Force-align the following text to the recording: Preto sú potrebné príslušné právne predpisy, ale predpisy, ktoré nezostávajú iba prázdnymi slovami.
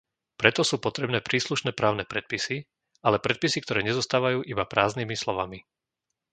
Preto 0.41 0.61
sú 0.69 0.75
potrebné 0.87 1.19
príslušné 1.29 1.71
právne 1.79 2.03
predpisy, 2.11 2.57
ale 3.05 3.21
predpisy, 3.25 3.57
ktoré 3.61 3.79
nezostávajú 3.85 4.39
iba 4.53 4.65
prázdnymi 4.73 5.13
slovami. 5.23 5.59